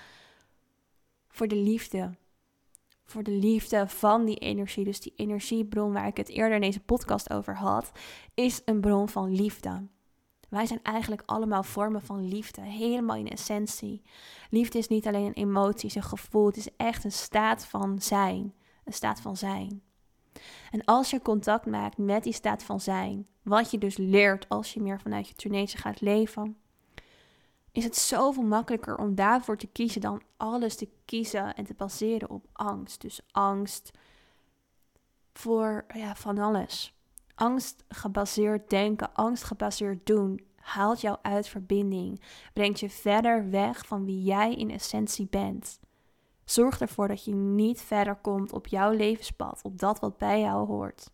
[1.27, 2.11] voor de liefde
[3.07, 4.83] voor de liefde van die energie.
[4.83, 7.91] Dus die energiebron waar ik het eerder in deze podcast over had,
[8.33, 9.87] is een bron van liefde.
[10.49, 14.01] Wij zijn eigenlijk allemaal vormen van liefde, helemaal in essentie.
[14.49, 18.53] Liefde is niet alleen een emotie, een gevoel, het is echt een staat van zijn.
[18.83, 19.81] Een staat van zijn.
[20.71, 24.73] En als je contact maakt met die staat van zijn, wat je dus leert als
[24.73, 26.57] je meer vanuit je turnage gaat leven,
[27.71, 32.29] is het zoveel makkelijker om daarvoor te kiezen dan alles te kiezen en te baseren
[32.29, 33.01] op angst.
[33.01, 33.91] Dus angst
[35.33, 36.96] voor ja, van alles.
[37.39, 42.21] Angst gebaseerd denken, angst gebaseerd doen, haalt jou uit verbinding,
[42.53, 45.79] brengt je verder weg van wie jij in essentie bent.
[46.45, 50.67] Zorg ervoor dat je niet verder komt op jouw levenspad, op dat wat bij jou
[50.67, 51.11] hoort.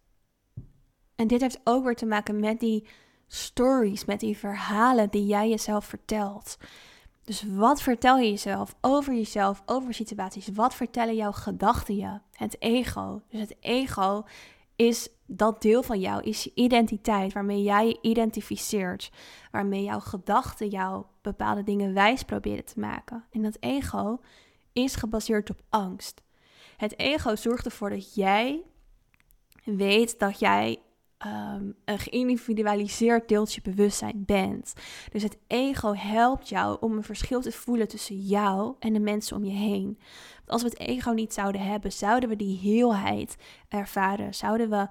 [1.15, 2.87] En dit heeft ook weer te maken met die
[3.27, 6.57] stories, met die verhalen die jij jezelf vertelt.
[7.23, 10.47] Dus wat vertel je jezelf over jezelf, over situaties?
[10.47, 12.19] Wat vertellen jouw gedachten je?
[12.31, 13.21] Het ego.
[13.29, 14.23] Dus het ego
[14.75, 19.11] is dat deel van jou, is je identiteit, waarmee jij je identificeert,
[19.51, 23.25] waarmee jouw gedachten jou bepaalde dingen wijs proberen te maken.
[23.31, 24.19] En dat ego
[24.73, 26.21] is gebaseerd op angst.
[26.77, 28.61] Het ego zorgt ervoor dat jij
[29.63, 30.79] weet dat jij
[31.23, 34.73] Ehm, een geïndividualiseerd deeltje bewustzijn bent.
[35.11, 39.37] Dus het ego helpt jou om een verschil te voelen tussen jou en de mensen
[39.37, 39.99] om je heen.
[40.45, 43.35] als we het ego niet zouden hebben, zouden we die heelheid
[43.69, 44.33] ervaren.
[44.33, 44.87] Zouden we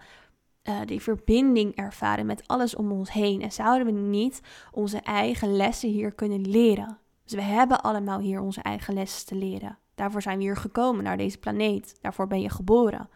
[0.63, 3.43] uh, die verbinding ervaren met alles om ons heen.
[3.43, 4.41] En zouden we niet
[4.73, 6.99] onze eigen lessen hier kunnen leren.
[7.25, 9.79] Dus we hebben allemaal hier onze eigen lessen te leren.
[9.95, 11.99] Daarvoor zijn we hier gekomen naar deze planeet.
[12.01, 13.09] Daarvoor ben je geboren.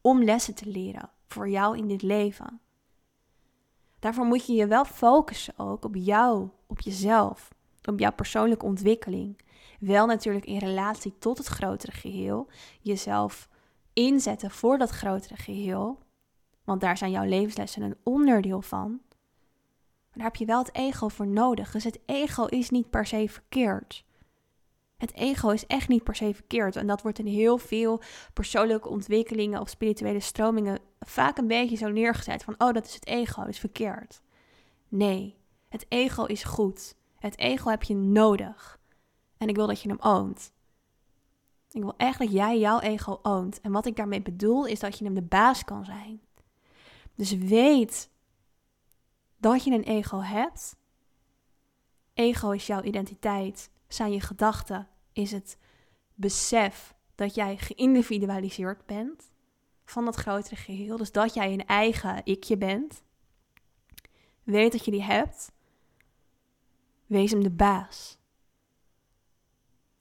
[0.00, 2.60] Om lessen te leren voor jou in dit leven.
[3.98, 7.48] Daarvoor moet je je wel focussen ook op jou, op jezelf,
[7.84, 9.38] op jouw persoonlijke ontwikkeling.
[9.80, 12.48] Wel natuurlijk in relatie tot het grotere geheel.
[12.80, 13.48] Jezelf
[13.92, 15.98] inzetten voor dat grotere geheel.
[16.64, 19.00] Want daar zijn jouw levenslessen een onderdeel van.
[20.08, 21.70] Maar daar heb je wel het ego voor nodig.
[21.70, 24.04] Dus het ego is niet per se verkeerd.
[24.96, 26.76] Het ego is echt niet per se verkeerd.
[26.76, 28.00] En dat wordt in heel veel
[28.32, 32.44] persoonlijke ontwikkelingen of spirituele stromingen vaak een beetje zo neergezet.
[32.44, 34.20] Van, oh, dat is het ego, dat is verkeerd.
[34.88, 35.36] Nee,
[35.68, 36.94] het ego is goed.
[37.18, 38.80] Het ego heb je nodig.
[39.36, 40.52] En ik wil dat je hem oont.
[41.70, 43.60] Ik wil echt dat jij jouw ego oont.
[43.60, 46.20] En wat ik daarmee bedoel is dat je hem de baas kan zijn.
[47.22, 48.10] Dus weet
[49.36, 50.76] dat je een ego hebt.
[52.14, 55.58] Ego is jouw identiteit, zijn je gedachten, is het
[56.14, 59.30] besef dat jij geïndividualiseerd bent
[59.84, 60.96] van dat grotere geheel.
[60.96, 63.02] Dus dat jij een eigen ikje bent.
[64.42, 65.52] Weet dat je die hebt.
[67.06, 68.18] Wees hem de baas.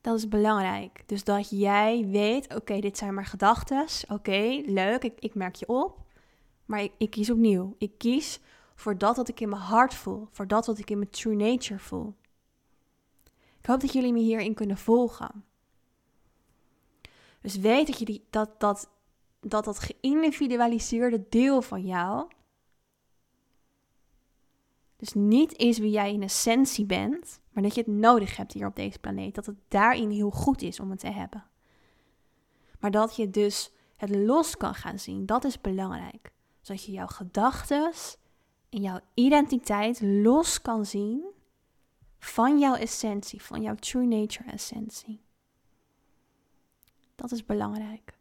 [0.01, 1.03] Dat is belangrijk.
[1.05, 3.85] Dus dat jij weet, oké, dit zijn maar gedachten.
[4.07, 6.09] Oké, leuk, ik, ik merk je op.
[6.71, 7.75] Maar ik, kies opnieuw.
[7.77, 8.39] Ik kies
[8.75, 10.27] voor dat wat ik in mijn hart voel.
[10.31, 12.15] Voor dat wat ik in mijn true nature voel.
[13.59, 15.43] Ik hoop dat jullie me hierin kunnen volgen.
[17.41, 18.89] Dus weet dat je die, dat, dat,
[19.39, 22.29] dat, dat geïndividualiseerde deel van jou.
[24.95, 28.67] Dus niet is wie jij in essentie bent, maar dat je het nodig hebt hier
[28.67, 29.35] op deze planeet.
[29.35, 31.45] Dat het daarin heel goed is om het te hebben.
[32.79, 36.31] Maar dat je dus het los kan gaan zien, dat is belangrijk.
[36.61, 37.91] Zodat je jouw gedachten
[38.69, 41.23] en jouw identiteit los kan zien
[42.19, 45.21] van jouw essentie, van jouw true nature essentie.
[47.15, 48.19] Dat is belangrijk.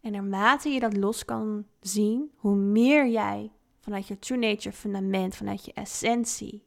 [0.00, 5.36] En naarmate je dat los kan zien, hoe meer jij vanuit je true nature fundament,
[5.36, 6.66] vanuit je essentie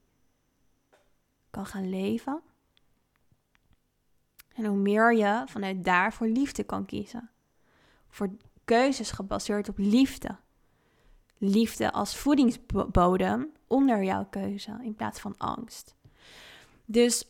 [1.49, 2.41] kan gaan leven.
[4.53, 7.29] En hoe meer je vanuit daar voor liefde kan kiezen.
[8.07, 8.29] Voor
[8.65, 10.35] keuzes gebaseerd op liefde.
[11.37, 15.95] Liefde als voedingsbodem onder jouw keuze in plaats van angst.
[16.85, 17.27] Dus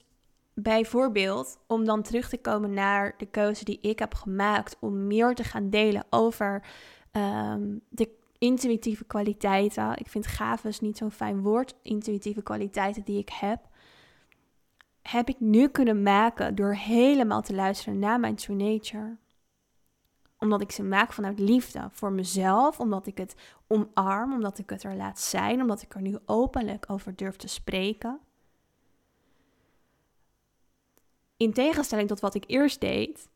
[0.54, 5.36] bijvoorbeeld, om dan terug te komen naar de keuze die ik heb gemaakt om meer
[5.36, 6.63] te gaan delen over
[7.12, 9.98] um, de intuïtieve kwaliteiten.
[9.98, 13.60] Ik vind gaves niet zo'n fijn woord, intuïtieve kwaliteiten die ik heb.
[15.02, 19.17] Heb ik nu kunnen maken door helemaal te luisteren naar mijn true nature
[20.39, 23.36] omdat ik ze maak vanuit liefde voor mezelf, omdat ik het
[23.67, 27.48] omarm, omdat ik het er laat zijn, omdat ik er nu openlijk over durf te
[27.48, 28.19] spreken.
[31.38, 33.30] In tegenstelling tot wat ik eerst deed,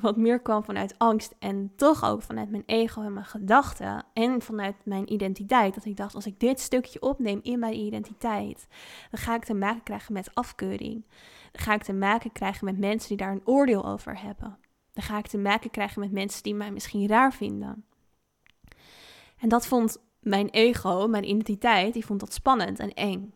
[0.00, 4.42] wat meer kwam vanuit angst en toch ook vanuit mijn ego en mijn gedachten en
[4.42, 5.74] vanuit mijn identiteit.
[5.74, 8.66] Dat ik dacht, als ik dit stukje opneem in mijn identiteit,
[9.10, 11.04] dan ga ik te maken krijgen met afkeuring.
[11.52, 14.58] Dan ga ik te maken krijgen met mensen die daar een oordeel over hebben.
[14.94, 17.84] Dan ga ik te maken krijgen met mensen die mij misschien raar vinden.
[19.38, 23.34] En dat vond mijn ego, mijn identiteit, die vond dat spannend en eng.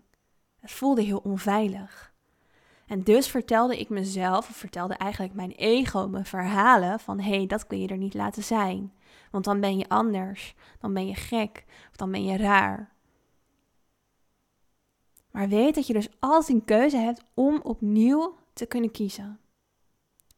[0.61, 2.13] Het voelde heel onveilig.
[2.87, 7.47] En dus vertelde ik mezelf, of vertelde eigenlijk mijn ego me verhalen van hé, hey,
[7.47, 8.93] dat kun je er niet laten zijn.
[9.31, 12.93] Want dan ben je anders, dan ben je gek, of dan ben je raar.
[15.31, 19.41] Maar weet dat je dus altijd een keuze hebt om opnieuw te kunnen kiezen.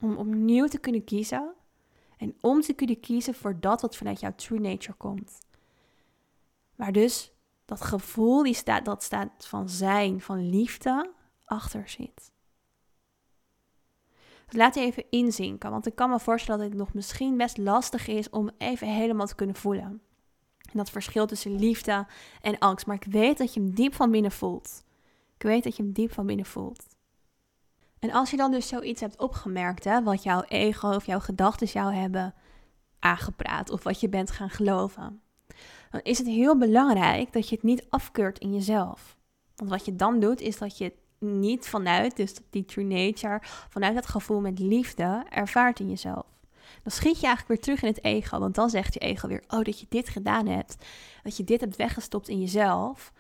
[0.01, 1.55] Om opnieuw te kunnen kiezen
[2.17, 5.39] en om te kunnen kiezen voor dat wat vanuit jouw true nature komt.
[6.75, 7.33] Waar dus
[7.65, 11.11] dat gevoel, die staat, dat staat van zijn, van liefde,
[11.45, 12.33] achter zit.
[14.47, 17.59] Dus laat je even inzinken, want ik kan me voorstellen dat het nog misschien best
[17.59, 20.03] lastig is om even helemaal te kunnen voelen.
[20.73, 22.07] En dat verschil tussen liefde
[22.41, 22.87] en angst.
[22.87, 24.85] Maar ik weet dat je hem diep van binnen voelt.
[25.37, 26.90] Ik weet dat je hem diep van binnen voelt.
[28.01, 31.67] En als je dan dus zoiets hebt opgemerkt, hè, wat jouw ego of jouw gedachten
[31.67, 32.35] jou hebben
[32.99, 35.23] aangepraat of wat je bent gaan geloven,
[35.91, 39.17] dan is het heel belangrijk dat je het niet afkeurt in jezelf.
[39.57, 43.39] Want wat je dan doet, is dat je het niet vanuit, dus die true nature,
[43.69, 46.27] vanuit dat gevoel met liefde ervaart in jezelf.
[46.83, 49.45] Dan schiet je eigenlijk weer terug in het ego, want dan zegt je ego weer,
[49.49, 50.77] oh, dat je dit gedaan hebt,
[51.23, 53.13] dat je dit hebt weggestopt in jezelf.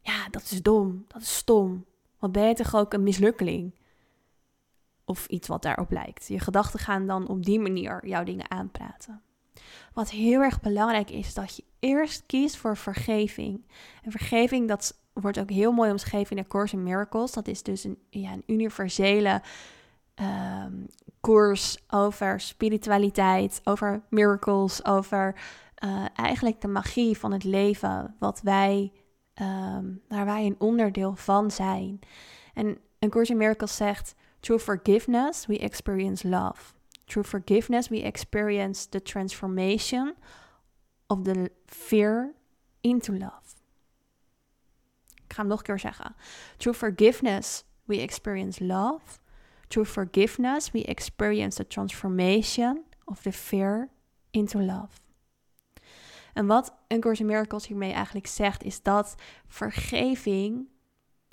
[0.00, 1.84] Ja, dat is dom, dat is stom.
[2.18, 3.74] Wat ben je toch ook een mislukkeling?
[5.08, 6.26] Of iets wat daarop lijkt.
[6.26, 9.22] Je gedachten gaan dan op die manier jouw dingen aanpraten.
[9.92, 13.66] Wat heel erg belangrijk is, dat je eerst kiest voor vergeving.
[14.02, 17.32] En vergeving, dat wordt ook heel mooi omschreven in de Course in Miracles.
[17.32, 19.42] Dat is dus een, ja, een universele
[20.14, 20.86] um,
[21.20, 25.34] koers over spiritualiteit, over miracles, over
[25.84, 28.92] uh, eigenlijk de magie van het leven, wat wij,
[29.42, 31.98] um, waar wij een onderdeel van zijn.
[32.54, 36.74] En een Course in Miracles zegt, through forgiveness we experience love.
[37.06, 40.14] Through forgiveness we experience the transformation
[41.06, 42.34] of the fear
[42.80, 43.56] into love.
[45.14, 46.14] Ik ga hem nog een keer zeggen.
[46.56, 49.18] Through forgiveness we experience love.
[49.68, 53.88] Through forgiveness we experience the transformation of the fear
[54.30, 55.00] into love.
[56.32, 59.14] En wat een Course in Miracles hiermee eigenlijk zegt, is dat
[59.46, 60.68] vergeving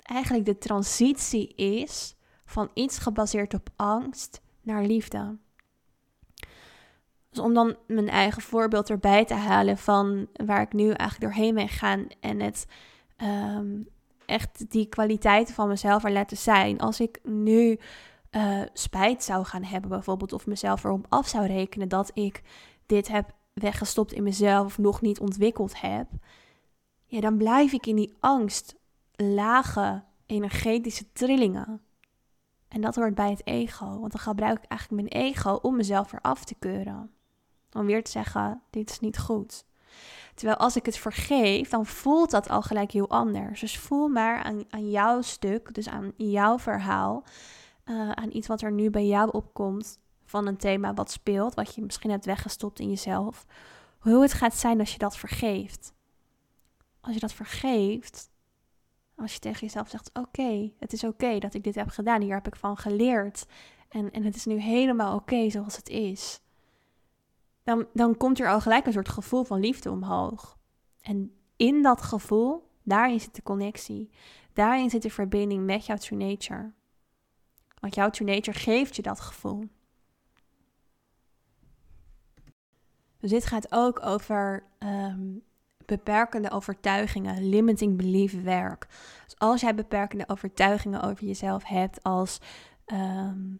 [0.02, 2.15] eigenlijk de transitie is
[2.46, 5.36] van iets gebaseerd op angst naar liefde.
[7.30, 11.54] Dus om dan mijn eigen voorbeeld erbij te halen van waar ik nu eigenlijk doorheen
[11.54, 12.66] ben gaan en het
[13.22, 13.88] um,
[14.26, 16.80] echt die kwaliteiten van mezelf er laten zijn.
[16.80, 17.78] Als ik nu
[18.30, 22.42] uh, spijt zou gaan hebben bijvoorbeeld of mezelf erom af zou rekenen dat ik
[22.86, 26.06] dit heb weggestopt in mezelf of nog niet ontwikkeld heb,
[27.06, 28.74] ja, dan blijf ik in die angst,
[29.12, 31.80] lage energetische trillingen.
[32.68, 36.12] En dat hoort bij het ego, want dan gebruik ik eigenlijk mijn ego om mezelf
[36.12, 37.10] eraf te keuren.
[37.72, 39.64] Om weer te zeggen, dit is niet goed.
[40.34, 43.60] Terwijl als ik het vergeef, dan voelt dat al gelijk heel anders.
[43.60, 47.24] Dus voel maar aan, aan jouw stuk, dus aan jouw verhaal,
[47.84, 51.74] uh, aan iets wat er nu bij jou opkomt van een thema wat speelt, wat
[51.74, 53.46] je misschien hebt weggestopt in jezelf.
[53.98, 55.92] Hoe het gaat zijn als je dat vergeeft.
[57.00, 58.30] Als je dat vergeeft,
[59.16, 62.34] als je tegen jezelf zegt: Oké, het is oké dat ik dit heb gedaan, hier
[62.34, 63.46] heb ik van geleerd.
[63.88, 66.40] En, en het is nu helemaal oké zoals het is
[67.66, 70.58] dan, dan komt er al gelijk een soort gevoel van liefde omhoog.
[71.00, 74.10] En in dat gevoel, daarin zit de connectie.
[74.52, 76.72] Daarin zit de verbinding met jouw true nature.
[77.80, 79.68] Want jouw true nature geeft je dat gevoel.
[83.18, 85.34] Dus dit gaat ook over ehm,
[85.86, 88.86] beperkende overtuigingen, limiting belief werk.
[89.24, 92.40] Dus als jij beperkende overtuigingen over jezelf hebt als
[92.84, 93.54] ehm,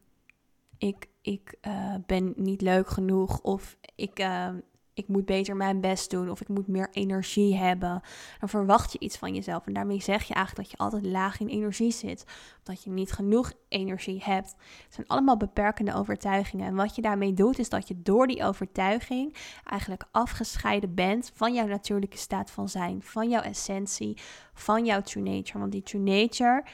[0.79, 4.49] ik, ik uh, ben niet leuk genoeg of ik, uh,
[4.97, 8.01] ik moet beter mijn best doen of ik moet meer energie hebben.
[8.41, 11.41] Dan verwacht je iets van jezelf en daarmee zeg je eigenlijk dat je altijd laag
[11.41, 12.25] in energie zit.
[12.63, 14.55] Dat je niet genoeg energie hebt.
[14.85, 16.67] Het zijn allemaal beperkende overtuigingen.
[16.67, 21.55] En wat je daarmee doet is dat je door die overtuiging eigenlijk afgescheiden bent van
[21.55, 24.19] jouw natuurlijke staat van zijn, van jouw essentie,
[24.55, 25.59] van jouw true nature.
[25.59, 26.65] Want die true nature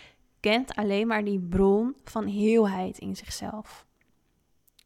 [0.41, 3.87] kent alleen maar die bron van heelheid in zichzelf.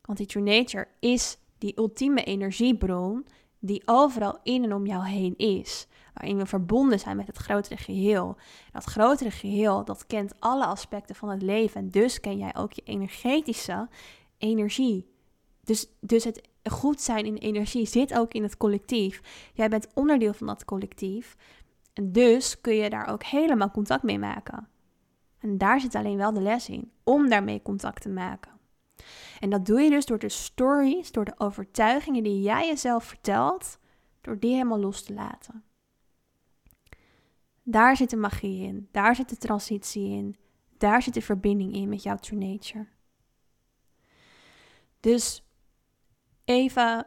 [0.03, 3.27] Want die true nature is die ultieme energiebron
[3.59, 5.87] die overal in en om jou heen is.
[6.15, 8.37] Waarin we verbonden zijn met het grotere geheel.
[8.73, 11.81] Dat grotere geheel, dat kent alle aspecten van het leven.
[11.81, 13.89] En dus ken jij ook je energetische
[14.39, 15.15] energie.
[15.65, 19.51] Dus, dus het goed zijn in energie zit ook in het collectief.
[19.55, 21.37] Jij bent onderdeel van dat collectief.
[21.93, 24.69] En dus kun je daar ook helemaal contact mee maken.
[25.39, 28.56] En daar zit alleen wel de les in, om daarmee contact te maken.
[29.41, 33.79] En dat doe je dus door de stories, door de overtuigingen die jij jezelf vertelt,
[34.21, 35.65] door die helemaal los te laten.
[37.63, 38.89] Daar zit de magie in.
[38.93, 40.37] Daar zit de transitie in.
[40.79, 42.87] Daar zit de verbinding in met jouw true nature.
[45.01, 45.45] Dus
[46.45, 47.07] even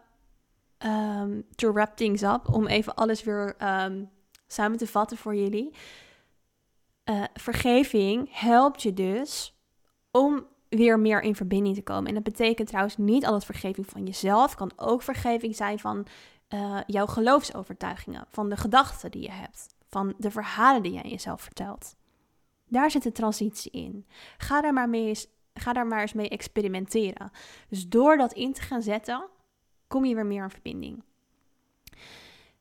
[0.85, 4.09] um, to wrap things up, om even alles weer um,
[4.47, 5.73] samen te vatten voor jullie.
[7.05, 9.59] Uh, vergeving helpt je dus
[10.11, 12.07] om weer meer in verbinding te komen.
[12.07, 14.55] En dat betekent trouwens niet altijd vergeving van jezelf.
[14.55, 16.05] kan ook vergeving zijn van
[16.49, 21.41] uh, jouw geloofsovertuigingen, van de gedachten die je hebt, van de verhalen die jij jezelf
[21.41, 21.95] vertelt.
[22.67, 24.05] Daar zit de transitie in.
[24.37, 27.31] Ga daar maar, mee eens, ga daar maar eens mee experimenteren.
[27.69, 29.27] Dus door dat in te gaan zetten,
[29.87, 31.03] kom je weer meer in verbinding.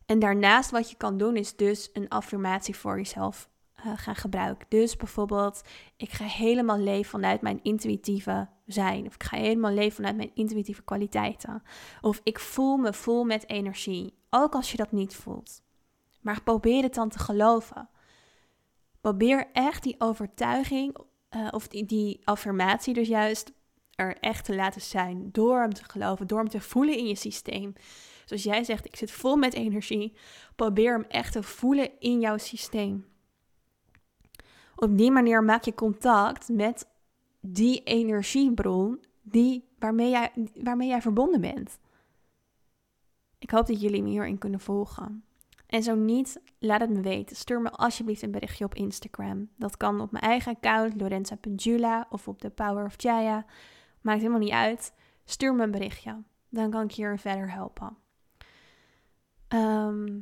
[0.07, 3.49] En daarnaast wat je kan doen is dus een affirmatie voor jezelf
[3.87, 4.67] uh, gaan gebruiken.
[4.69, 5.63] Dus bijvoorbeeld,
[5.97, 9.07] ik ga helemaal leven vanuit mijn intuïtieve zijn.
[9.07, 11.63] Of ik ga helemaal leven vanuit mijn intuïtieve kwaliteiten.
[12.01, 14.15] Of ik voel me vol met energie.
[14.31, 15.63] Ook als je dat niet voelt.
[16.21, 17.89] Maar probeer het dan te geloven.
[19.01, 20.97] Probeer echt die overtuiging
[21.37, 23.53] uh, of die, die affirmatie dus juist
[23.95, 25.29] er echt te laten zijn.
[25.33, 27.73] Door hem te geloven, door hem te voelen in je systeem.
[28.25, 30.17] Zoals jij zegt, ik zit vol met energie.
[30.57, 33.07] Probeer hem echt te voelen in jouw systeem.
[34.79, 36.89] Op die manier maak je contact met
[37.41, 41.79] die energiebron die, waarmee, jij, waarmee jij verbonden bent.
[43.39, 45.25] Ik hoop dat jullie me hierin kunnen volgen.
[45.67, 47.37] En zo niet, laat het me weten.
[47.37, 49.49] Stuur me alsjeblieft een berichtje op Instagram.
[49.57, 53.45] Dat kan op mijn eigen account, Lorenza of op de Power of Jaya.
[54.01, 54.93] Maakt helemaal niet uit.
[55.25, 56.23] Stuur me een berichtje.
[56.49, 57.97] Dan kan ik je verder helpen.
[59.49, 60.21] Ehm,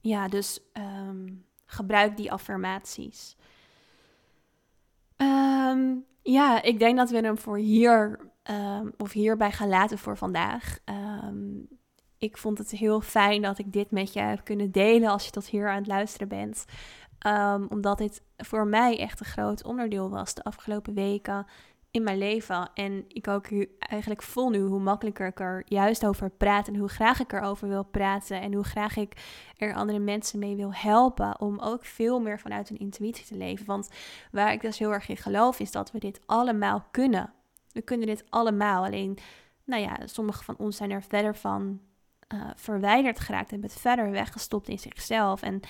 [0.00, 1.26] ja, dus ehm,
[1.72, 3.36] gebruik die affirmaties.
[5.16, 8.30] Ehm, ja, ik denk dat we hem voor hier
[8.96, 10.78] of hierbij gaan laten voor vandaag.
[12.18, 15.30] ik vond het heel fijn dat ik dit met je heb kunnen delen als je
[15.30, 16.64] tot hier aan het luisteren bent.
[17.68, 21.46] omdat dit voor mij echt een groot onderdeel was de afgelopen weken
[21.92, 22.70] in mijn leven.
[22.74, 23.46] En ik ook
[23.78, 26.68] eigenlijk voel nu hoe makkelijker ik er juist over praat.
[26.68, 28.40] En hoe graag ik erover wil praten.
[28.40, 29.12] En hoe graag ik
[29.56, 31.40] er andere mensen mee wil helpen.
[31.40, 33.66] Om ook veel meer vanuit een intuïtie te leven.
[33.66, 33.88] Want
[34.30, 37.32] waar ik dus heel erg in geloof is dat we dit allemaal kunnen.
[37.72, 38.84] We kunnen dit allemaal.
[38.84, 39.18] Alleen,
[39.64, 41.80] nou ja, sommige van ons zijn er verder van
[42.34, 43.50] uh, verwijderd geraakt.
[43.50, 45.42] Hebben het verder weggestopt in zichzelf.
[45.42, 45.60] En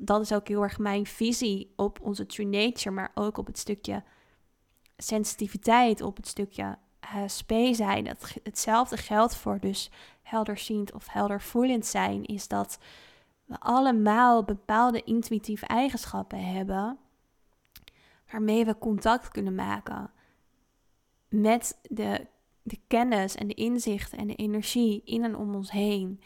[0.00, 2.94] dat is ook heel erg mijn visie op onze true nature.
[2.94, 4.02] Maar ook op het stukje
[5.02, 8.06] sensitiviteit op het stukje uh, spe zijn.
[8.06, 9.90] Het, hetzelfde geldt voor dus
[10.22, 12.24] helderziend of heldervoelend zijn.
[12.24, 12.78] Is dat
[13.44, 16.98] we allemaal bepaalde intuïtieve eigenschappen hebben.
[18.30, 20.10] Waarmee we contact kunnen maken
[21.28, 22.26] met de,
[22.62, 26.20] de kennis en de inzichten en de energie in en om ons heen.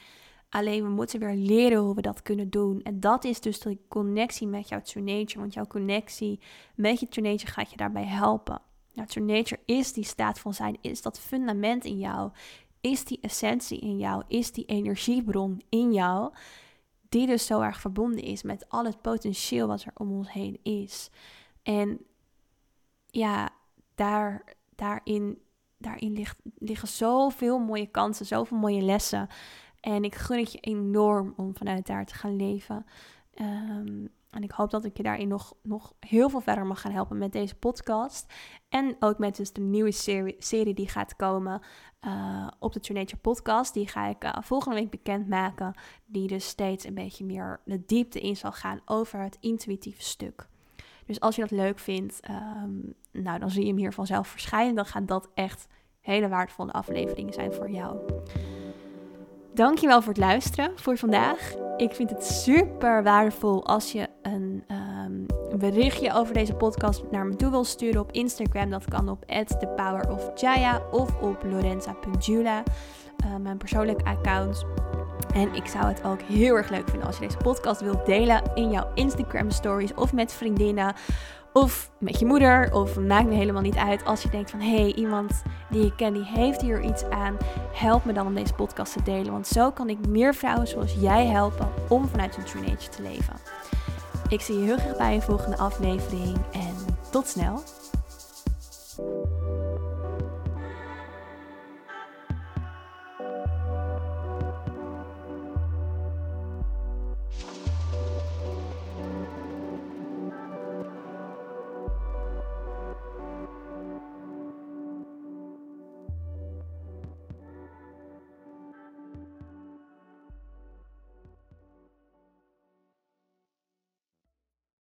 [0.49, 2.83] Alleen we moeten weer leren hoe we dat kunnen doen.
[2.83, 5.41] En dat is dus de connectie met jouw true nature.
[5.41, 6.41] Want jouw connectie
[6.75, 8.61] met je true nature gaat je daarbij helpen.
[9.05, 12.31] True nature is die staat van zijn, is dat fundament in jou,
[12.81, 16.33] is die essentie in jou, is die energiebron in jou,
[17.09, 20.59] die dus zo erg verbonden is met al het potentieel wat er om ons heen
[20.63, 21.11] is.
[21.63, 21.99] En
[23.07, 23.51] ja,
[23.95, 24.45] daar,
[24.75, 25.39] daarin,
[25.79, 29.29] daarin ligt, liggen zoveel mooie kansen, zoveel mooie lessen.
[29.81, 32.87] En ik gun het je enorm om vanuit daar te gaan leven.
[33.41, 36.93] Um, en ik hoop dat ik je daarin nog, nog heel veel verder mag gaan
[36.93, 38.33] helpen met deze podcast.
[38.69, 41.61] En ook met dus de nieuwe serie, serie die gaat komen
[42.07, 43.75] uh, op de True podcast.
[43.75, 45.75] Die ga ik uh, volgende week bekendmaken.
[46.07, 50.49] Die dus steeds een beetje meer de diepte in zal gaan over het intuïtieve stuk.
[51.07, 54.75] Dus als je dat leuk vindt, um, nou, dan zie je hem hier vanzelf verschijnen.
[54.75, 55.67] Dan gaan dat echt
[56.01, 57.99] hele waardevolle afleveringen zijn voor jou.
[59.57, 61.55] Dankjewel voor het luisteren voor vandaag.
[61.77, 65.27] Ik vind het super waardevol als je een um,
[65.59, 68.71] berichtje over deze podcast naar me toe wil sturen op Instagram.
[68.71, 69.25] Dat kan op
[69.59, 72.63] @thepowerofjaya of op lorenza.jula,
[73.25, 74.65] uh, mijn persoonlijke account.
[75.35, 78.43] En ik zou het ook heel erg leuk vinden als je deze podcast wilt delen
[78.55, 80.95] in jouw Instagram stories of met vriendinnen
[81.57, 84.05] of met je moeder, of maakt me helemaal niet uit.
[84.05, 87.37] Als je denkt van, hé, hey, iemand die ik ken, die heeft hier iets aan.
[87.73, 89.33] Help me dan om deze podcast te delen.
[89.33, 93.03] Want zo kan ik meer vrouwen zoals jij helpen om vanuit hun true nature te
[93.03, 93.35] leven.
[94.29, 96.75] Ik zie je heel graag bij een volgende aflevering en
[97.11, 97.63] tot snel.